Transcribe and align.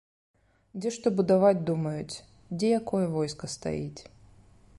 Дзе 0.79 0.89
што 0.95 1.07
будаваць 1.19 1.61
думаюць, 1.69 2.21
дзе 2.57 2.67
якое 2.79 3.05
войска 3.19 3.45
стаіць. 3.59 4.01